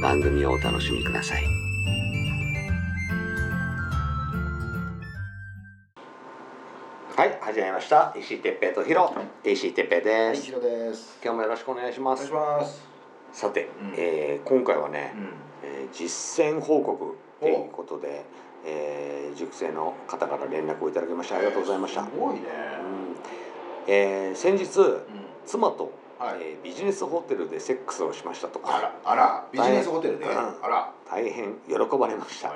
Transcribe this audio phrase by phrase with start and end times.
[0.00, 1.44] 番組をお楽しみください。
[7.16, 8.14] はい、始まりました。
[8.18, 9.12] 石井哲平とヒロ、
[9.44, 10.42] 石井哲平ではい、す。
[10.46, 11.18] ヒロです。
[11.22, 12.62] 今日もよろしくお願いしますお願いし。
[12.62, 12.88] ます。
[13.32, 15.24] さて、うんえー今回はね、うん。
[15.62, 18.24] えー実践報告ということで、
[18.64, 22.04] えー塾生の方から連絡をいただきましてありがとうございました。
[22.04, 22.40] すごいね。
[23.86, 25.00] うんえー先日うん。
[25.46, 26.38] 妻と、はい。
[26.40, 30.26] えービジネスホテルでセックスをしましたとあら、あら、ビジネスホテルで。
[30.26, 30.92] うんあら。
[31.10, 32.52] 大変喜ばれました。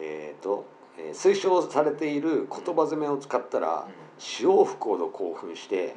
[0.00, 0.66] えーと、
[0.98, 3.86] えー推奨されている言葉攻めを使ったら
[4.18, 5.96] 潮吹くほど興奮して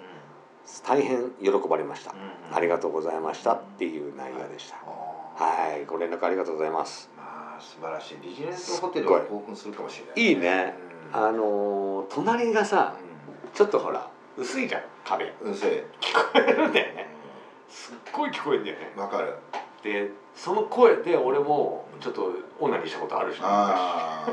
[0.85, 2.13] 大変喜ばれました。
[2.53, 4.77] ありがとうございましたっていう内容でした。
[4.77, 7.09] ははい、ご連絡ありがとうございます。
[7.17, 8.17] まあ、素晴らしい。
[8.17, 10.31] ビジネスホテルは興奮するかもしれない。
[10.31, 10.75] いいね。
[11.11, 12.95] あのー隣がさ、
[13.53, 15.33] ちょっとほら薄いじゃん壁。
[15.41, 15.51] うん。
[15.51, 15.71] うん、せい。
[16.01, 17.07] 聞こえるんだよね。
[17.69, 18.93] すっごい聞こえるんだよね。
[18.95, 19.35] わかる。
[19.83, 24.25] で、その声で俺もちょっとオナニーしたことあるし、昔あ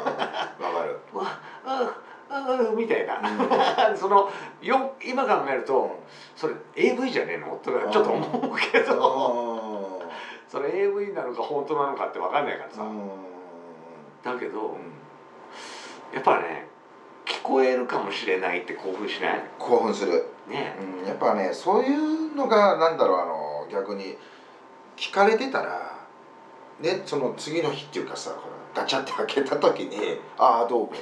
[0.59, 0.63] あ。
[0.63, 0.99] わかる。
[1.13, 1.25] わ
[1.65, 1.95] あ
[2.31, 3.21] あみたいな。
[3.97, 4.31] その
[4.63, 5.99] よ今考えると
[6.37, 7.57] それ AV じゃねえの？
[7.57, 10.01] とかちょっと思うけど、
[10.49, 12.85] それ AV なのか本当なのかってわかんないからさ。
[14.23, 14.77] だけど
[16.15, 16.69] やっぱね
[17.41, 19.43] 聞こえるかもしれないって興奮しない？
[19.59, 20.27] 興奮する。
[20.49, 20.75] ね。
[21.03, 24.17] うん、やっぱねそういうのがなんだろうあの逆に
[24.97, 25.97] 聞かれてたら
[26.81, 30.93] ねその次の日っていうかさほらガチャって開けた時に「ああどうも」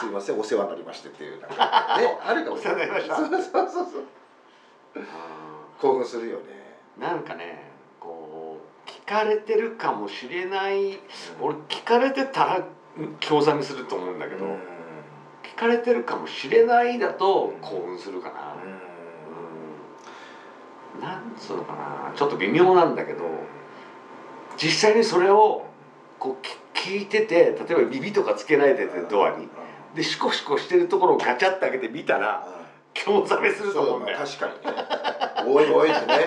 [0.00, 2.56] すいませんお世話になりまして」っていうなんかね あるかも。
[2.58, 5.04] しれないそうそうそうそう
[5.80, 6.78] 興奮するよね。
[6.98, 7.70] なんかね
[8.00, 10.98] こう聞かれてるかもしれない
[11.40, 12.60] 俺聞かれてたら
[12.98, 14.60] うん興ざめすると思うんだけど、うん
[15.56, 18.54] 聞かれてるかもしれないだと興奮するかな、
[20.96, 22.12] うん、なんつうのかな。
[22.16, 23.24] ちょっと微妙なんだけど
[24.56, 25.66] 実際にそれを
[26.18, 26.58] こうき
[26.90, 29.48] 聞いてて例えば指とかつけられててドアに。
[29.94, 32.46] でシコシコしてるところをガチャって開けて見たら
[32.94, 34.18] 興ざめすると思うんだよ。
[34.24, 34.76] そう確かに。
[35.48, 36.26] ねおいおいってね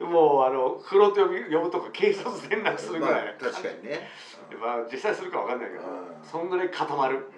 [0.00, 1.32] もうあのフロント呼
[1.62, 4.08] ぶとか警察連絡するぐらい、まあ確かにね。
[4.60, 6.28] まあ実際するかわかんないけど、うん。
[6.28, 7.30] そんぐらい固まる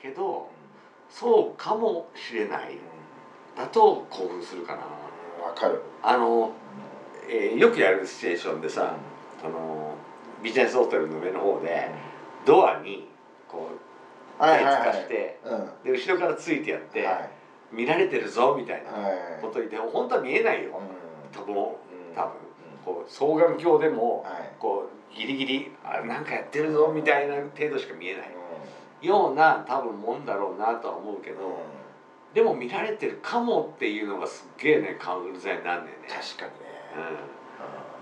[0.00, 0.50] けど
[1.08, 2.78] そうかもしれない。
[3.56, 4.82] だと興奮するかな。
[5.46, 5.80] わかる。
[6.02, 6.50] あの、
[7.28, 8.94] えーよくやるシチュエーションでさ、
[9.44, 9.94] あの
[10.42, 11.90] ビジネスホテルの上の方で
[12.44, 13.08] ドアに
[13.48, 15.70] こう手つかしてうん。
[15.84, 17.30] で後ろからついてやって、はい。
[17.72, 19.42] 見られてるぞみたいなはい。
[19.42, 21.40] こと言って本当は見えないよ、うん。
[21.40, 21.54] 多分
[22.14, 22.30] 多分。
[22.32, 22.36] う
[22.84, 24.52] こう双眼鏡でもんはい。
[24.58, 28.30] こうギリギリあなんかやってるぞみたいな程度しか見えない
[29.06, 31.62] ような多分もんだろうなとは思うけど、
[32.34, 35.92] でも見られてるかもっていうのがすっげえねカウンザになんだよね。
[36.08, 36.66] 確かにね。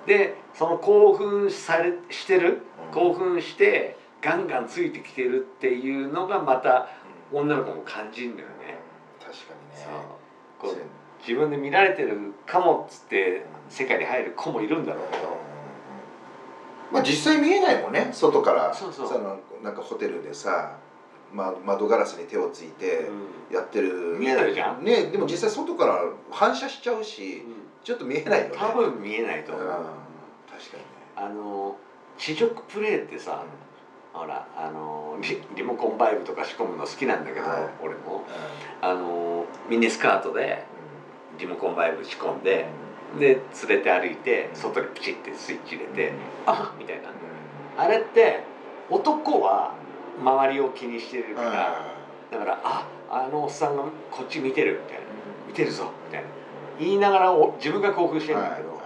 [0.03, 2.63] うん、でその興奮されしてる？
[2.89, 2.95] うん。
[2.95, 6.89] 興奮してガンガンついてきてるっていうのがまた
[7.33, 8.55] 女の子も感じるんだよね。
[9.21, 9.93] 確かにそう。
[9.93, 9.99] ね
[10.59, 10.77] こう
[11.21, 15.37] 自分で見られてるかもっつって世界に入る子もいるんだろうけど。
[16.93, 18.75] まあ実際見えないもんね外から。
[18.75, 19.23] そうそう。
[19.23, 20.77] のなんかホテルでさ、
[21.35, 23.09] ま、窓ガラスに手をついて
[23.51, 24.17] うやってる。
[24.19, 24.85] 見えないじゃん。
[24.85, 27.43] ねでも実際外から反射しちゃうしん。
[27.83, 28.53] ちょっと見えないよね。
[28.57, 29.65] 多分見えないと思う。
[29.65, 29.71] うん。
[29.71, 29.81] 確
[30.71, 30.89] かにね。
[31.17, 31.75] あの
[32.17, 33.43] 地上プレイってさ、
[34.13, 37.69] ほらあのリリモコンバイブとか仕込むの好きなんだけど、はい。
[37.83, 38.23] 俺も。
[38.81, 40.63] あのミニスカートで
[41.39, 42.67] リモコンバイブ仕込んで
[43.19, 43.39] で連
[43.69, 46.13] れて歩いて外にピチってスイッチ入れて
[46.47, 47.11] 「あみたいな。
[47.77, 48.41] あれって
[48.89, 49.73] 男は
[50.21, 51.87] 周りを気にしてるから、
[52.31, 55.05] だから「ああのおっさんがこっち見てる」みたいな
[55.47, 56.29] 「見てるぞ」みたいな。
[56.79, 58.81] 言いながらお自分が興奮してるんだけど、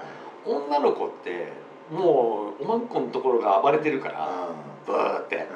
[0.45, 1.53] 女の子って
[1.91, 4.51] もうおまんこのところが暴れてるから
[4.87, 5.47] ブーって。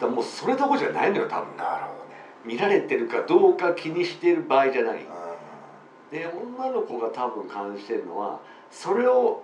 [0.00, 1.56] だもうそれどころじゃないのよ多分。
[1.56, 2.16] なるほどね。
[2.44, 4.98] 見られてるかどうか気にしてる場合じゃない。
[4.98, 6.18] うん。
[6.18, 9.40] で女の子が多分感じてるのはそれを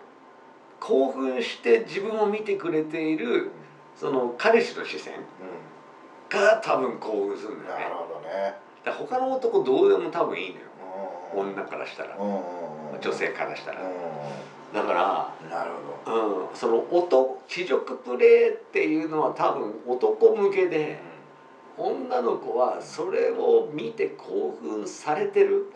[0.80, 3.50] 興奮して自分を見てくれている
[3.96, 5.14] その彼氏の視線
[6.28, 7.84] が多分興奮するんだよね。
[7.84, 8.54] なるほどね。
[8.84, 10.66] だ他の男どうでも多分いいのよ。
[11.34, 11.40] うん。
[11.52, 12.16] 女からしたら。
[12.16, 12.68] うんうんうん
[13.00, 13.82] 女性からしたら。
[13.82, 13.84] う
[14.74, 15.70] だからんなる
[16.04, 21.00] ほうん、その音地上プレイっていうのは多分男向けどで
[21.76, 25.70] 女の子はそれを見て興奮されてる。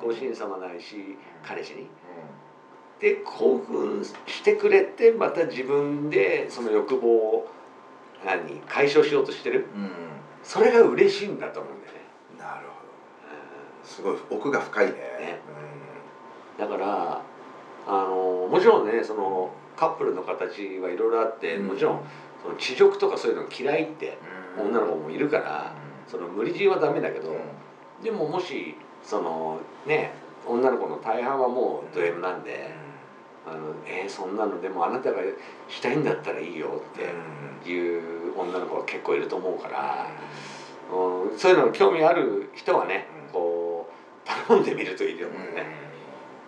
[0.00, 0.08] うん。
[0.08, 1.82] ご主人様ないし彼氏に。
[1.82, 1.84] う
[3.02, 7.48] で興奮してくれてまた自分でその欲望を
[8.36, 9.60] 何解消しようとしてる？
[9.60, 9.90] んうん。
[10.42, 12.00] それが嬉しいんだと思うんだよね、
[12.38, 13.88] なるほど。
[13.88, 14.92] すごい奥が深いね。
[14.92, 15.40] ね。
[16.58, 17.22] だから
[17.86, 21.66] あのもちろんねそのカップルの形はいろいろあって、うん。
[21.68, 22.00] もちろん
[22.42, 24.18] その地獄とかそういうの嫌いって
[24.58, 24.66] うん。
[24.66, 25.74] 女の子もいるから、
[26.06, 28.04] その無理強いはダメだけど、うん。
[28.04, 28.74] でももし
[29.04, 30.12] そのね
[30.46, 32.74] 女の子の大半はもうド M なんで、
[33.52, 35.20] あのえーそんなのでもあなたが
[35.68, 40.08] したいんだったらいいよっていう女の子が結構いると思うから、
[40.90, 43.32] うん、そういうのに興味ある人はね、うん。
[43.32, 43.90] こ
[44.24, 45.66] う頼んでみるといいと思うよね。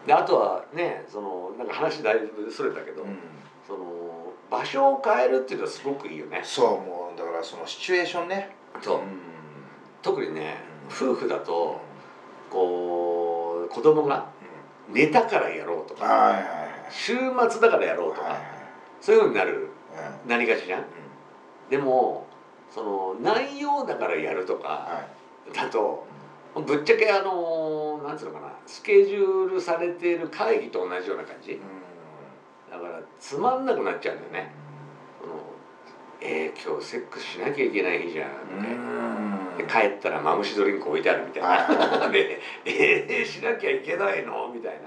[0.06, 3.18] であとはねそのなんか話だいぶそれたけど、うん。
[3.66, 6.42] その場所を変えるっていうのはすごくいいよね。
[6.44, 8.54] そうもうだからそのシチュエーションね。
[8.82, 8.98] そう。
[8.98, 9.04] うん。
[10.02, 10.58] 特にね
[11.00, 11.10] うん。
[11.10, 11.80] 夫婦だと
[12.50, 14.28] こう子供が
[14.88, 16.38] 寝たからやろうとか
[16.90, 17.14] 週
[17.50, 18.38] 末だからやろうとかはい
[19.00, 19.70] そういうふうになる？
[19.94, 20.86] はいなりがちじゃんうん。
[21.70, 22.26] でも
[22.70, 25.06] その内容だからやるとかは
[25.50, 25.54] い。
[25.54, 26.06] だと
[26.54, 31.60] ぶっちゃけあのなんつうのかなスケジュールされている会議と同じような感じ。
[32.70, 34.52] だからつまんなくなっちゃうんだよね。
[35.20, 35.34] その
[36.20, 39.33] えー、今日セックスしなきゃいけない日じゃんうみたいな。
[39.62, 42.08] 帰ったらマムシドリンク置いてあるみたいな。
[42.10, 44.80] で「えー、しなきゃいけないの?」みたいな。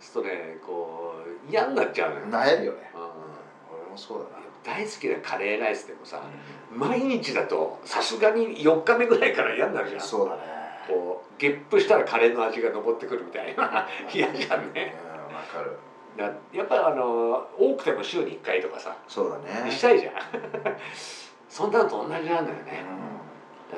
[0.00, 1.14] そうするとねこ
[1.46, 2.90] う嫌になっちゃうのよ、なえるよね。
[2.94, 3.00] うん。
[3.00, 4.42] 俺もそうだな。
[4.64, 6.22] 大好きなカレーライスでもさ
[6.70, 10.00] 毎日だとさすがに4日目ぐらいから嫌になるじゃん。
[10.00, 10.42] そうだね。
[10.88, 13.88] こうゲップしたらカレーの味が残ってくるみたいな。
[14.12, 14.94] 嫌じゃんね。
[15.06, 15.76] うんわかる。
[16.16, 18.96] だやっぱりあの多くても週に1回とかさ。
[19.08, 19.70] そうだね。
[19.70, 20.14] したいじゃん。
[21.48, 22.84] そんなのと同じなんだよね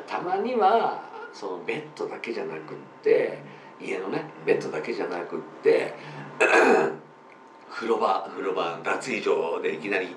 [0.07, 1.03] たまには
[1.33, 2.61] そのベッドだけじゃなくっ
[3.03, 3.39] て
[3.81, 5.95] 家のねベッドだけじゃなくって
[7.71, 10.15] 風呂場風呂場脱衣所でいきなり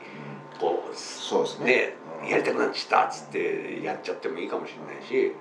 [0.60, 1.66] こうそうですね。
[1.66, 1.94] ね
[2.24, 5.34] うんやりたくなっちゃったっつってやっちゃってもいいかもしれないし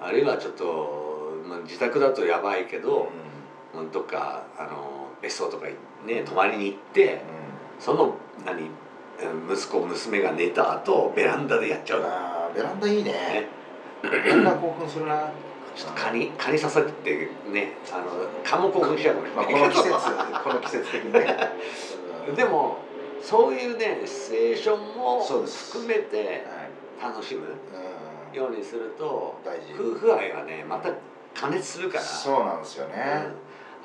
[0.00, 3.08] あるいはちょっと、まあ、自宅だとやばいけど、
[3.74, 5.66] うん、どっかあの別荘とか
[6.06, 7.20] ね泊まりに行って
[7.78, 8.14] その
[8.46, 12.54] 何うん息子娘が寝た後ベランダでやっちゃう。
[12.54, 13.12] ベランダいいね。
[13.12, 13.57] ね
[14.02, 15.30] ベランダ興奮するな。
[15.74, 18.06] ちょっと蚊に蚊に刺さってねあの
[18.42, 21.38] 蚊も興奮しちゃうかもしまあれないこの季節この季節的にね。
[22.28, 22.78] う んでも
[23.22, 27.08] そういうねシチュエーションも含めてはい。
[27.12, 28.36] 楽しむうん。
[28.36, 29.72] ようにすると大事。
[29.78, 30.90] 夫婦愛はねまた
[31.40, 32.02] 加熱するから。
[32.02, 33.22] そうなんですよね。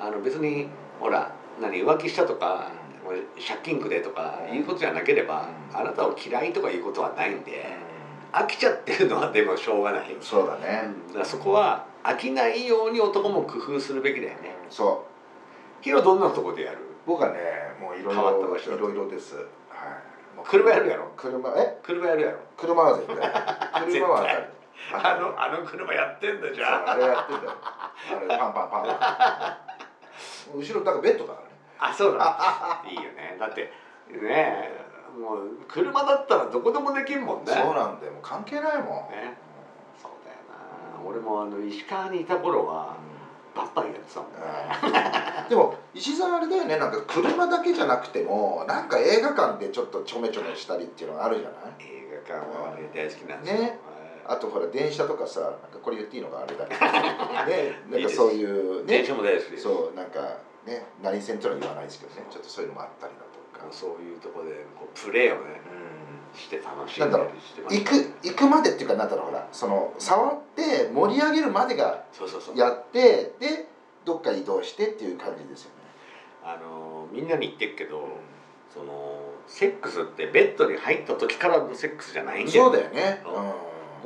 [0.00, 0.06] うん。
[0.06, 0.68] あの別に
[0.98, 1.30] ほら
[1.60, 2.72] 何浮気したとか、
[3.36, 5.80] 借金くれとかいうことじゃなければ、うん。
[5.80, 7.64] あなたを嫌いとかいうことはないんで、
[8.34, 10.90] 飽きちゃってるのはでもしょうがない、そうだね。
[11.14, 11.24] うん。
[11.24, 14.56] そこは飽きないように男も工夫するべきだよね。
[14.68, 15.82] そう。
[15.84, 16.78] ヒロどんなとこでやる？
[17.06, 17.38] 僕はね
[17.80, 19.36] もういろいろいろいろです。
[19.36, 19.46] はい。
[20.44, 21.12] 車やるやろ？
[21.16, 21.78] 車え？
[21.82, 22.38] 車やるやろ？
[22.56, 23.16] 車は絶対。
[23.86, 24.44] 車は当たる。
[24.92, 27.52] あのあの車やってんだじゃああれやってんだよ。
[27.62, 29.58] あれパンパンパンパ
[30.54, 30.58] ン。
[30.58, 31.54] 後ろだからベッドだからね。
[31.78, 33.36] あそうだいいよね。
[33.38, 33.70] だって
[34.10, 34.73] ねえ
[35.20, 37.52] もう車だったらどこでもできんもんね。
[37.52, 38.12] そうなんだよ。
[38.12, 38.86] もう関係ないもん。
[39.10, 39.36] ね。
[40.00, 41.08] そうだよな。
[41.08, 42.96] 俺もあの石川にいた頃は
[43.54, 44.38] バッパリやってたもんね。
[45.44, 45.48] うん。
[45.48, 46.78] でも石沢あれだよね。
[46.78, 51.84] なんか車だけじゃなくてもなんか映画館でちょっとちょめちょめしたりっていうのがあるじゃない？
[51.86, 53.60] 映画館はね大好きなんですよ。
[53.60, 53.78] ね。
[54.26, 56.80] あとほら電車とかさなんかこれ言っていいのかあれだけど。
[57.46, 57.82] ね。
[57.90, 58.98] なんかそういうね。
[58.98, 60.20] 電車も大好きそうなんか
[60.66, 60.86] ね。
[61.02, 62.26] 何線っていうのは言わないですけどね。
[62.30, 63.23] ちょっとそういうのもあったりだと
[63.66, 65.60] かそういうところでこうプレーをね
[66.34, 72.56] うして楽しんりしてまん行く行くまでっていうかなんだろうほらその触って盛り上げるまでがそうそうそう。
[72.58, 73.68] やってで
[74.04, 75.74] どっか移動してっていう感じですよね。
[76.42, 78.08] あのみんなに言ってるけど
[78.72, 83.20] そのセックスってベッドに入った時からのセックスじゃないんだよそうだよね。
[83.22, 83.42] そううん。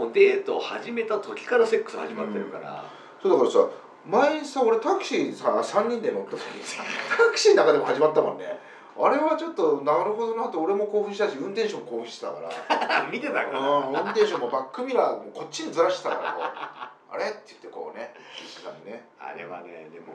[0.07, 2.85] もうデートを始めた時からセックス始まってるから、
[3.21, 3.69] そうだからさ
[4.07, 6.83] 前さ俺タクシーさ3人で乗った時にさ
[7.17, 8.59] タクシーの中でも始まったもんね
[9.01, 13.07] あれはちょっとなるほどなって俺も興奮したし運転手も興奮してたから。
[13.13, 13.59] 見てたから。
[13.61, 17.15] うん運転手もバックミラーもこっちにずらしてたからこう。
[17.15, 17.25] あれ？
[17.27, 19.07] って言ってこうね静かにね。
[19.21, 20.07] あれはねでも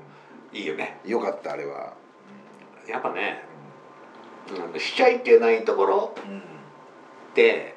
[0.51, 0.99] いいよね。
[1.05, 1.93] よかったあれは。
[2.87, 3.45] やっぱね
[4.73, 6.13] うんしちゃいけないところ
[7.33, 7.75] で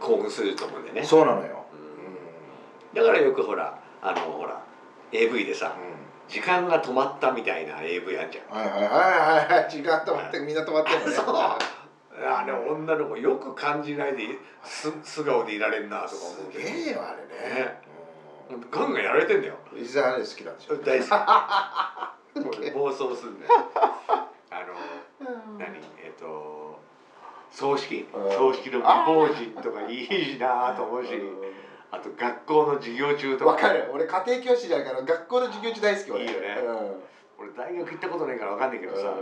[0.00, 1.02] 興奮すると思うんだよね。
[1.04, 1.64] そうなのよ。
[2.92, 3.02] うん。
[3.02, 4.60] だからよくほらあのほら
[5.12, 5.74] AV でさ
[6.32, 8.56] 時間が止まったみたいな AV あんじゃん。
[8.56, 9.70] はいはいはいはいはい。
[9.70, 11.12] 時間止まってみんな止まってるのね。
[11.12, 11.26] そう。
[12.24, 17.22] あれ女の子よく感じないです素顔でいられんなとか思うすげえよあれ
[17.62, 17.82] ね。
[18.70, 19.56] ガンガンやられてんだよ。
[19.74, 22.70] うん石沢あれ好きなんでしょ大好き。
[22.72, 23.52] 暴走すんだよ。
[24.50, 25.76] あの何？
[26.02, 26.80] えっ、と
[27.50, 28.08] 葬式。
[28.10, 28.32] うん。
[28.32, 31.10] 葬式の未亡人とかいいなと思うし
[31.92, 33.90] あと学校の授業中とわかる。
[33.92, 36.24] 俺家庭教師だから学校の授業中大好き俺。
[36.24, 36.56] いいよね。
[36.66, 37.46] うん。
[37.46, 39.14] 俺大学行ったことないから分かんないけどさ、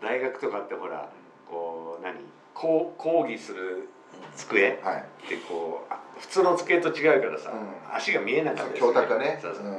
[0.00, 1.10] 大学とかってほら
[1.48, 2.16] こう何？
[2.54, 3.88] こう講義する
[4.34, 4.80] 机？
[4.82, 5.04] はい。
[5.26, 7.94] ってこうあ普通の机と違うからさ、うん。
[7.94, 8.94] 足が見えなかったりす教る。
[8.94, 9.38] 託がね。
[9.42, 9.64] そうそう。
[9.64, 9.72] うん。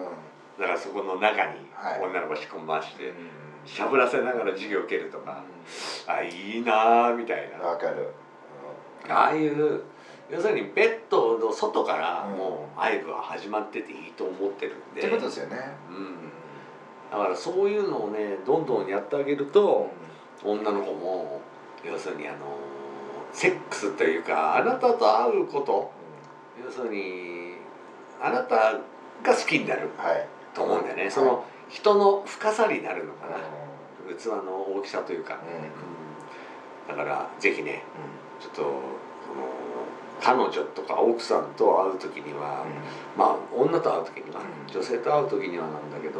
[0.59, 2.01] だからそこの中にはい。
[2.01, 3.13] 女の子仕込み回して、う
[3.65, 5.41] しゃぶらせながら授業受けるとか、
[6.05, 8.09] あいいなーみたいな、んわかる。
[9.09, 9.81] ああいう
[10.29, 12.37] 要するにベッドの外からうん。
[12.37, 15.57] もう愛部は始まってていいと思ってるんで、ってことですよね。
[15.89, 16.31] うん、
[17.11, 19.89] だからそういうのをねどんどんやってあげると
[20.43, 21.41] 女の子も
[21.83, 22.37] 要するにあの
[23.31, 25.91] セックスというかあなたと会うこと
[26.63, 27.55] 要するに
[28.21, 28.73] あなた
[29.23, 30.27] が好きになるはい。
[30.53, 31.09] と思うんだよね。
[31.09, 33.37] その人の深さになるのかな。
[34.17, 35.37] 器の大きさというか、
[36.87, 36.95] うん。
[36.95, 37.83] だからぜひね
[38.39, 38.71] ちょっとその
[40.21, 42.65] 彼女とか奥さんと会う時には、
[43.17, 44.73] まあ女と会う時には、うん。
[44.73, 46.19] 女性と会う時にはなんだけど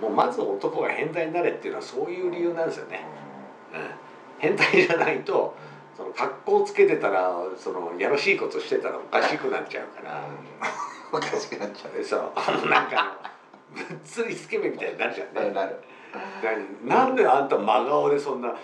[0.00, 3.06] もうまず男が変態になれっていうのはそういう理由なんですよね、
[3.72, 3.80] うん、
[4.38, 5.56] 変態じゃないと
[5.96, 10.26] その格好つけてたらそのやらしいことしてたらおかしくなっちゃうから、
[11.12, 11.96] おかしくなっちゃう。
[11.96, 12.32] でさ
[12.68, 13.16] なんか
[13.72, 15.52] ぶっつりスケベみたいになるじゃんね。
[15.52, 15.76] なる。
[15.76, 15.76] 何
[16.84, 18.54] なんであんた真顔でそんな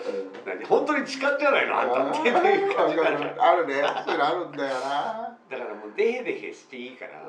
[0.45, 1.79] 何本当に痴漢じゃないの？
[1.79, 2.31] あんたってい
[2.71, 2.95] う感じ。
[2.95, 3.83] になるじゃんあるね。
[4.05, 5.37] そういうのあるんだよな。
[5.49, 7.23] だからもうデヘデヘしていいから、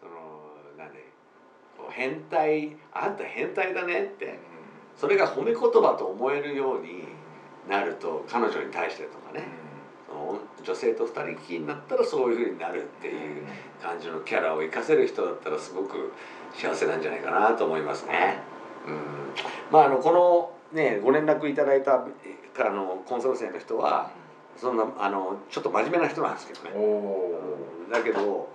[0.00, 0.12] その
[0.78, 1.04] なんで
[1.90, 4.38] 変態あんた変態だねって
[4.96, 7.04] それが褒め言葉と思えるように
[7.68, 9.44] なると彼女に対してとかね、
[10.64, 13.42] 女性と二人きりになったらそういうふうになるっていう
[13.82, 16.12] 感じのキャラを生かせる人だったらすごく
[16.54, 18.38] 幸せなんじゃないかなと思いますね。
[18.86, 19.00] うん、
[19.70, 22.04] まああのこのねご連絡いただいた
[22.58, 24.10] あのコンサル生の人は
[24.56, 26.70] そんなあのちょっと真面目な人なんですけどね。
[27.92, 28.48] だけど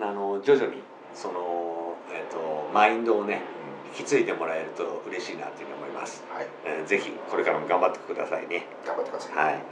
[0.00, 0.82] あの徐々に
[1.14, 3.42] その、えっとマインドをね
[3.96, 6.46] 引き継いでもらえると嬉しいなというふうに思います、はい。
[6.64, 8.66] えーぜひこれからも頑張ってくださいね。
[8.84, 9.36] 頑張ってください。
[9.36, 9.62] はい。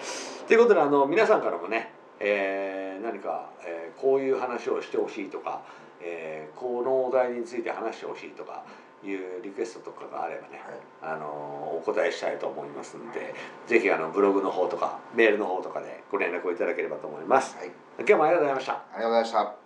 [0.47, 1.91] ということであの皆さんからもね、
[2.21, 5.63] えー何か、えーこういう話をしてほしいとか、
[6.01, 8.65] えーこのお題について話してほしいとか
[9.05, 10.61] いうリクエストとかがあればね、
[11.03, 13.35] あのお答えしたいと思いますので
[13.67, 17.57] ぜひあのブログの方とかメールの方とかでご連絡をいただければと思います。
[17.57, 17.71] はい。
[17.99, 18.73] 今日もありがとうございました。
[18.73, 19.62] ありがとうございました